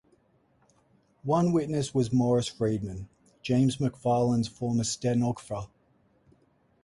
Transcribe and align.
One 1.25 1.51
witness 1.51 1.93
was 1.93 2.11
Morris 2.11 2.47
Friedman, 2.47 3.07
James 3.43 3.77
McParland's 3.77 4.47
former 4.47 4.83
stenographer. 4.83 5.67